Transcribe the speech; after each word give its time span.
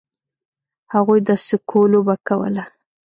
هغوی 0.93 1.19
د 1.27 1.29
سکو 1.47 1.81
لوبه 1.93 2.15
کوله. 2.27 2.63